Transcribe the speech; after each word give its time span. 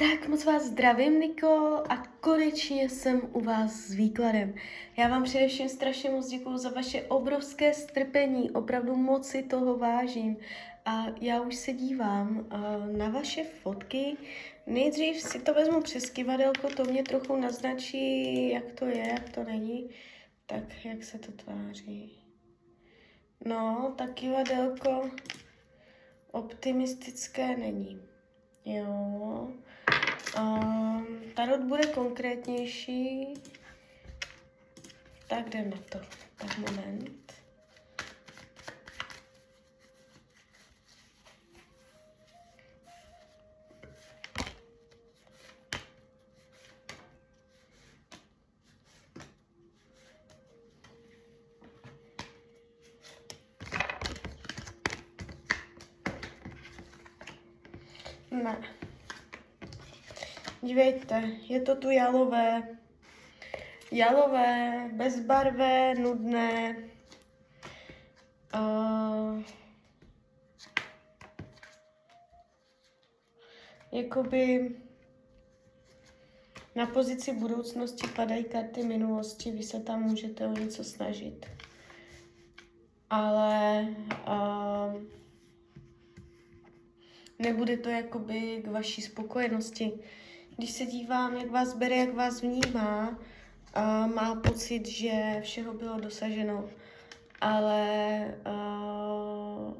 Tak 0.00 0.28
moc 0.28 0.44
vás 0.44 0.62
zdravím, 0.62 1.20
Niko, 1.20 1.82
a 1.88 1.96
konečně 2.20 2.88
jsem 2.88 3.20
u 3.32 3.40
vás 3.40 3.72
s 3.72 3.94
výkladem. 3.94 4.54
Já 4.96 5.08
vám 5.08 5.24
především 5.24 5.68
strašně 5.68 6.10
moc 6.10 6.28
děkuju 6.28 6.56
za 6.56 6.70
vaše 6.70 7.02
obrovské 7.02 7.74
strpení, 7.74 8.50
opravdu 8.50 8.96
moc 8.96 9.28
si 9.28 9.42
toho 9.42 9.76
vážím. 9.76 10.36
A 10.84 11.06
já 11.20 11.40
už 11.40 11.54
se 11.54 11.72
dívám 11.72 12.38
uh, 12.38 12.96
na 12.96 13.08
vaše 13.08 13.44
fotky. 13.44 14.16
Nejdřív 14.66 15.20
si 15.20 15.40
to 15.40 15.54
vezmu 15.54 15.80
přes 15.80 16.10
kivadelko, 16.10 16.68
to 16.68 16.84
mě 16.84 17.02
trochu 17.02 17.36
naznačí, 17.36 18.50
jak 18.50 18.72
to 18.72 18.86
je, 18.86 19.08
jak 19.08 19.28
to 19.28 19.44
není. 19.44 19.90
Tak, 20.46 20.84
jak 20.84 21.04
se 21.04 21.18
to 21.18 21.32
tváří. 21.32 22.22
No, 23.44 23.94
tak 23.98 24.14
kivadelko 24.14 25.10
optimistické 26.32 27.56
není. 27.56 28.00
Jo. 28.64 29.48
Um, 30.38 31.20
tarot 31.34 31.60
bude 31.60 31.86
konkrétnější. 31.86 33.34
Tak 35.26 35.46
jdem 35.46 35.70
na 35.70 35.76
to. 35.88 35.98
Tak 36.36 36.58
moment. 36.58 37.32
Ne. 58.30 58.89
Dívejte, 60.62 61.30
je 61.48 61.60
to 61.60 61.76
tu 61.76 61.90
jalové. 61.90 62.62
Jalové, 63.92 64.90
bezbarvé, 64.92 65.94
nudné. 65.94 66.76
Uh, 68.54 69.42
jakoby 73.92 74.76
na 76.74 76.86
pozici 76.86 77.32
budoucnosti 77.32 78.08
padají 78.16 78.44
karty 78.44 78.82
minulosti, 78.82 79.50
vy 79.50 79.62
se 79.62 79.80
tam 79.80 80.02
můžete 80.02 80.46
o 80.46 80.52
něco 80.52 80.84
snažit. 80.84 81.46
Ale 83.10 83.86
uh, 84.28 85.02
nebude 87.38 87.76
to 87.76 87.88
jakoby 87.88 88.62
k 88.64 88.66
vaší 88.66 89.02
spokojenosti. 89.02 89.92
Když 90.60 90.70
se 90.70 90.86
dívám, 90.86 91.36
jak 91.36 91.50
vás 91.50 91.74
bere, 91.74 91.96
jak 91.96 92.14
vás 92.14 92.42
vnímá, 92.42 93.08
uh, 93.08 94.14
má 94.14 94.34
pocit, 94.34 94.88
že 94.88 95.40
všeho 95.42 95.74
bylo 95.74 96.00
dosaženo, 96.00 96.68
ale 97.40 98.24
uh, 98.46 99.74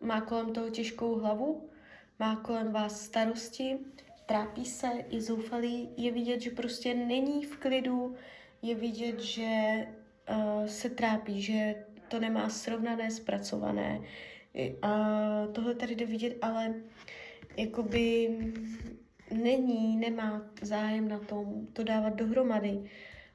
má 0.00 0.20
kolem 0.20 0.52
toho 0.52 0.70
těžkou 0.70 1.14
hlavu, 1.14 1.70
má 2.18 2.36
kolem 2.36 2.72
vás 2.72 3.00
starosti, 3.00 3.78
trápí 4.26 4.64
se, 4.64 4.86
je 5.08 5.22
zoufalý, 5.22 5.88
je 5.96 6.12
vidět, 6.12 6.40
že 6.40 6.50
prostě 6.50 6.94
není 6.94 7.44
v 7.44 7.56
klidu, 7.56 8.14
je 8.62 8.74
vidět, 8.74 9.20
že 9.20 9.86
uh, 10.30 10.66
se 10.66 10.90
trápí, 10.90 11.42
že 11.42 11.84
to 12.08 12.20
nemá 12.20 12.48
srovnané, 12.48 13.10
zpracované, 13.10 14.00
a 14.82 14.88
tohle 15.52 15.74
tady 15.74 15.94
jde 15.94 16.06
vidět, 16.06 16.36
ale 16.42 16.74
jakoby 17.56 18.36
není, 19.30 19.96
nemá 19.96 20.42
zájem 20.62 21.08
na 21.08 21.18
tom 21.18 21.66
to 21.72 21.84
dávat 21.84 22.14
dohromady. 22.14 22.90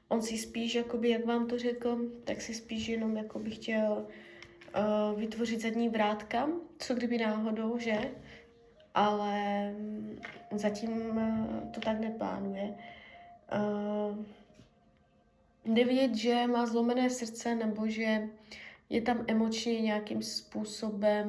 On 0.08 0.22
si 0.22 0.38
spíš, 0.38 0.74
jakoby, 0.74 1.08
jak 1.08 1.24
vám 1.24 1.46
to 1.46 1.58
řekl, 1.58 1.98
tak 2.24 2.40
si 2.40 2.54
spíš 2.54 2.88
jenom 2.88 3.16
jakoby 3.16 3.50
chtěl 3.50 4.06
uh, 4.06 5.20
vytvořit 5.20 5.60
zadní 5.60 5.88
vrátka, 5.88 6.48
co 6.78 6.94
kdyby 6.94 7.18
náhodou, 7.18 7.78
že? 7.78 8.10
Ale 8.94 9.74
zatím 10.50 11.16
uh, 11.16 11.70
to 11.70 11.80
tak 11.80 12.00
neplánuje. 12.00 12.74
Uh, 13.54 14.24
jde 15.64 15.84
vidět, 15.84 16.14
že 16.14 16.46
má 16.46 16.66
zlomené 16.66 17.10
srdce 17.10 17.54
nebo 17.54 17.88
že 17.88 18.28
je 18.90 19.02
tam 19.02 19.24
emočně 19.28 19.80
nějakým 19.80 20.22
způsobem 20.22 21.28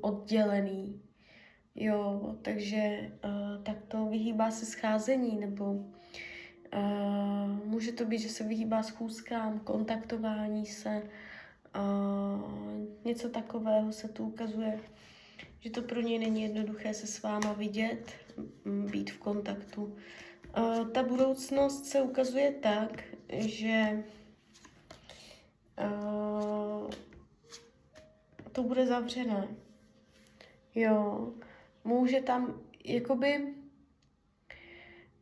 oddělený. 0.00 1.00
Jo, 1.76 2.34
takže 2.42 3.10
uh, 3.24 3.62
tak 3.62 3.76
to 3.88 4.06
vyhýbá 4.06 4.50
se 4.50 4.66
scházení, 4.66 5.40
nebo 5.40 5.64
uh, 5.64 5.84
může 7.64 7.92
to 7.92 8.04
být, 8.04 8.18
že 8.18 8.28
se 8.28 8.44
vyhýbá 8.44 8.82
schůzkám, 8.82 9.58
kontaktování 9.58 10.66
se, 10.66 11.02
uh, 11.76 12.50
něco 13.04 13.28
takového 13.28 13.92
se 13.92 14.08
tu 14.08 14.24
ukazuje, 14.24 14.80
že 15.60 15.70
to 15.70 15.82
pro 15.82 16.00
něj 16.00 16.18
není 16.18 16.42
jednoduché 16.42 16.94
se 16.94 17.06
s 17.06 17.22
váma 17.22 17.52
vidět, 17.52 18.12
být 18.64 19.10
v 19.10 19.18
kontaktu. 19.18 19.96
Uh, 20.58 20.88
ta 20.88 21.02
budoucnost 21.02 21.84
se 21.86 22.02
ukazuje 22.02 22.52
tak, 22.52 23.02
že 23.38 24.04
uh, 25.84 26.90
to 28.52 28.62
bude 28.62 28.86
zavřené. 28.86 29.48
Jo, 30.74 31.32
může 31.86 32.20
tam, 32.20 32.60
jakoby, 32.84 33.54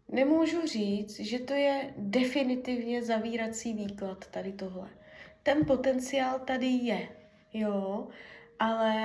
nemůžu 0.08 0.66
říct, 0.66 1.20
že 1.20 1.38
to 1.38 1.52
je 1.52 1.94
definitivně 1.97 3.02
zavírací 3.02 3.72
výklad 3.72 4.26
tady 4.26 4.52
tohle. 4.52 4.91
Ten 5.42 5.64
potenciál 5.66 6.38
tady 6.38 6.66
je, 6.66 7.08
jo, 7.52 8.08
ale 8.58 8.97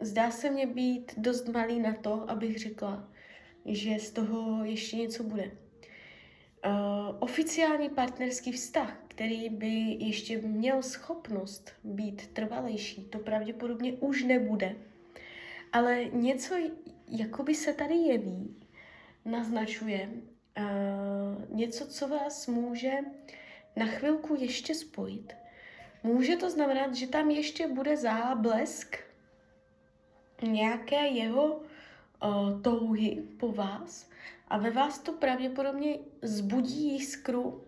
zdá 0.00 0.30
se 0.30 0.50
mně 0.50 0.66
být 0.66 1.14
dost 1.16 1.48
malý 1.48 1.80
na 1.80 1.94
to, 1.94 2.30
abych 2.30 2.58
řekla, 2.58 3.08
že 3.66 3.98
z 3.98 4.10
toho 4.10 4.64
ještě 4.64 4.96
něco 4.96 5.22
bude. 5.22 5.50
Uh, 6.66 7.16
oficiální 7.18 7.88
partnerský 7.88 8.52
vztah, 8.52 9.00
který 9.08 9.48
by 9.48 9.96
ještě 10.00 10.38
měl 10.38 10.82
schopnost 10.82 11.72
být 11.84 12.26
trvalejší, 12.26 13.04
to 13.04 13.18
pravděpodobně 13.18 13.92
už 13.92 14.24
nebude. 14.24 14.76
Ale 15.72 16.04
něco, 16.04 16.54
jakoby 17.08 17.54
se 17.54 17.72
tady 17.72 17.94
jeví, 17.94 18.56
naznačuje 19.24 20.10
uh, 20.10 21.56
něco, 21.56 21.86
co 21.86 22.08
vás 22.08 22.46
může 22.46 22.92
na 23.76 23.86
chvilku 23.86 24.34
ještě 24.34 24.74
spojit. 24.74 25.32
Může 26.02 26.36
to 26.36 26.50
znamenat, 26.50 26.94
že 26.94 27.06
tam 27.06 27.30
ještě 27.30 27.68
bude 27.68 27.96
záblesk 27.96 28.96
nějaké 30.42 31.06
jeho 31.06 31.44
uh, 31.56 32.62
touhy 32.62 33.22
po 33.40 33.52
vás 33.52 34.10
a 34.48 34.58
ve 34.58 34.70
vás 34.70 34.98
to 34.98 35.12
pravděpodobně 35.12 35.98
zbudí 36.22 36.92
jiskru, 36.92 37.64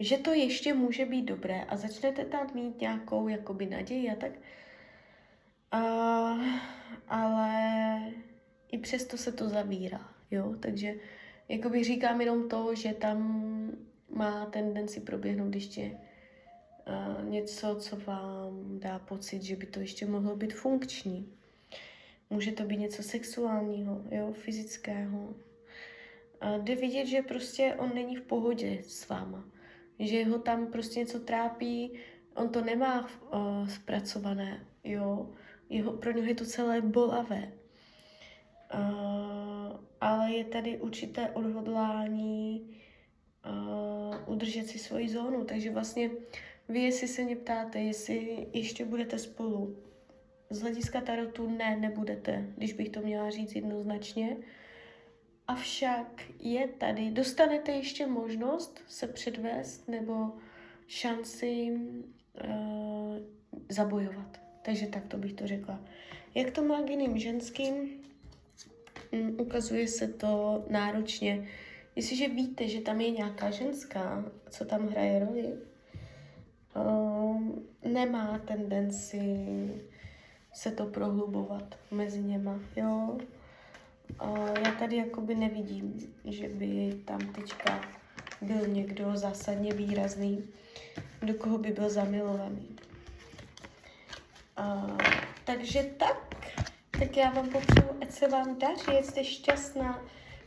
že 0.00 0.18
to 0.18 0.34
ještě 0.34 0.74
může 0.74 1.06
být 1.06 1.22
dobré 1.22 1.64
a 1.64 1.76
začnete 1.76 2.24
tam 2.24 2.50
mít 2.54 2.80
nějakou 2.80 3.28
jakoby 3.28 3.66
naději 3.66 4.10
a 4.10 4.14
tak. 4.14 4.30
Uh, 4.30 4.42
ale 7.08 8.12
i 8.72 8.78
přesto 8.78 9.16
se 9.16 9.32
to 9.32 9.48
zavírá, 9.48 10.08
jo, 10.30 10.54
takže 10.60 10.94
jakoby 11.48 11.84
říkám 11.84 12.20
jenom 12.20 12.48
to, 12.48 12.74
že 12.74 12.92
tam 12.92 13.46
má 14.10 14.46
tendenci 14.46 15.00
proběhnout 15.00 15.54
ještě 15.54 15.82
uh, 15.90 17.24
něco, 17.28 17.76
co 17.80 17.96
vám 17.96 18.78
dá 18.80 18.98
pocit, 18.98 19.42
že 19.42 19.56
by 19.56 19.66
to 19.66 19.80
ještě 19.80 20.06
mohlo 20.06 20.36
být 20.36 20.54
funkční. 20.54 21.32
Může 22.30 22.52
to 22.52 22.64
být 22.64 22.76
něco 22.76 23.02
sexuálního, 23.02 24.02
jo, 24.10 24.32
fyzického. 24.32 25.34
A 26.40 26.56
jde 26.56 26.74
vidět, 26.74 27.06
že 27.06 27.22
prostě 27.22 27.74
on 27.78 27.94
není 27.94 28.16
v 28.16 28.22
pohodě 28.22 28.78
s 28.82 29.08
váma. 29.08 29.44
Že 29.98 30.24
ho 30.24 30.38
tam 30.38 30.66
prostě 30.66 31.00
něco 31.00 31.20
trápí, 31.20 31.92
on 32.34 32.48
to 32.48 32.64
nemá 32.64 33.08
uh, 33.34 33.68
zpracované, 33.68 34.66
jo. 34.84 35.32
Jeho, 35.68 35.92
pro 35.92 36.12
něho 36.12 36.28
je 36.28 36.34
to 36.34 36.44
celé 36.44 36.80
bolavé. 36.80 37.52
Uh, 38.74 39.76
ale 40.00 40.32
je 40.32 40.44
tady 40.44 40.78
určité 40.78 41.30
odhodlání 41.30 42.70
uh, 43.46 44.32
udržet 44.32 44.66
si 44.66 44.78
svoji 44.78 45.08
zónu. 45.08 45.44
Takže 45.44 45.70
vlastně 45.70 46.10
vy, 46.68 46.80
jestli 46.80 47.08
se 47.08 47.24
mě 47.24 47.36
ptáte, 47.36 47.78
jestli 47.78 48.46
ještě 48.52 48.84
budete 48.84 49.18
spolu, 49.18 49.76
z 50.50 50.60
hlediska 50.60 51.00
tarotu 51.00 51.50
ne, 51.50 51.76
nebudete, 51.76 52.52
když 52.56 52.72
bych 52.72 52.88
to 52.88 53.00
měla 53.00 53.30
říct 53.30 53.54
jednoznačně. 53.54 54.36
Avšak 55.48 56.22
je 56.40 56.68
tady, 56.68 57.10
dostanete 57.10 57.72
ještě 57.72 58.06
možnost 58.06 58.84
se 58.88 59.06
předvést 59.06 59.88
nebo 59.88 60.32
šanci 60.86 61.72
uh, 62.44 63.16
zabojovat. 63.68 64.45
Takže 64.66 64.86
tak 64.86 65.06
to 65.06 65.16
bych 65.16 65.32
to 65.32 65.46
řekla. 65.46 65.80
Jak 66.34 66.50
to 66.50 66.62
má 66.62 66.82
k 66.82 66.90
jiným 66.90 67.18
ženským? 67.18 67.88
mm, 69.12 69.40
ukazuje 69.40 69.88
se 69.88 70.08
to 70.08 70.64
náročně. 70.70 71.48
Jestliže 71.96 72.28
víte, 72.28 72.68
že 72.68 72.80
tam 72.80 73.00
je 73.00 73.10
nějaká 73.10 73.50
ženská, 73.50 74.24
co 74.50 74.64
tam 74.64 74.88
hraje 74.88 75.18
roli, 75.18 75.52
um, 76.74 77.66
nemá 77.84 78.38
tendenci 78.38 79.46
se 80.52 80.70
to 80.70 80.86
prohlubovat 80.86 81.78
mezi 81.90 82.22
něma, 82.22 82.60
jo. 82.76 83.18
Já 84.64 84.72
tady 84.78 84.96
jakoby 84.96 85.34
nevidím, 85.34 86.14
že 86.24 86.48
by 86.48 86.92
tam 87.04 87.18
teďka 87.18 87.80
byl 88.42 88.66
někdo 88.66 89.16
zásadně 89.16 89.72
výrazný, 89.72 90.44
do 91.22 91.34
koho 91.34 91.58
by 91.58 91.72
byl 91.72 91.90
zamilovaný. 91.90 92.76
Uh, 94.58 94.96
takže 95.44 95.82
tak, 95.82 96.36
tak 96.90 97.16
já 97.16 97.30
vám 97.30 97.48
popřeju, 97.48 97.88
ať 98.02 98.10
se 98.10 98.28
vám 98.28 98.58
daří, 98.58 98.98
ať 98.98 99.04
jste 99.04 99.24
šťastná, 99.24 100.02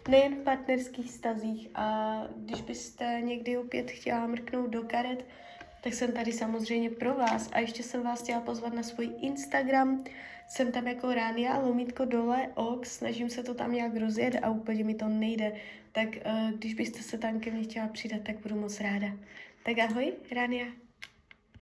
nejen 0.07 0.35
v 0.35 0.43
partnerských 0.43 1.11
stazích 1.11 1.69
a 1.75 2.17
když 2.35 2.61
byste 2.61 3.21
někdy 3.23 3.57
opět 3.57 3.91
chtěla 3.91 4.27
mrknout 4.27 4.69
do 4.69 4.83
karet, 4.83 5.25
tak 5.81 5.93
jsem 5.93 6.11
tady 6.11 6.31
samozřejmě 6.31 6.89
pro 6.89 7.13
vás. 7.13 7.49
A 7.53 7.59
ještě 7.59 7.83
jsem 7.83 8.03
vás 8.03 8.21
chtěla 8.21 8.41
pozvat 8.41 8.73
na 8.73 8.83
svůj 8.83 9.09
Instagram. 9.21 10.03
Jsem 10.47 10.71
tam 10.71 10.87
jako 10.87 11.13
Rania, 11.13 11.59
lomítko 11.59 12.05
dole, 12.05 12.49
ox, 12.55 12.91
snažím 12.91 13.29
se 13.29 13.43
to 13.43 13.53
tam 13.53 13.71
nějak 13.71 13.95
rozjet 13.95 14.35
a 14.41 14.49
úplně 14.49 14.83
mi 14.83 14.95
to 14.95 15.07
nejde. 15.07 15.55
Tak 15.91 16.07
uh, 16.07 16.51
když 16.51 16.73
byste 16.73 17.01
se 17.01 17.17
tam 17.17 17.39
ke 17.39 17.51
mně 17.51 17.63
chtěla 17.63 17.87
přidat, 17.87 18.21
tak 18.23 18.39
budu 18.39 18.55
moc 18.55 18.79
ráda. 18.79 19.07
Tak 19.63 19.79
ahoj, 19.79 20.13
Rania. 20.31 20.88